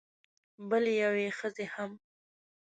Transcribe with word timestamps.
بلې 0.69 0.93
یوې 1.03 1.27
ښځې 1.37 1.65
هم 1.73 1.91